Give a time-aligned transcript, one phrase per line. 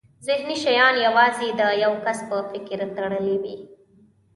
[0.27, 3.57] ذهني شیان یوازې د یو کس په فکر تړلي وي.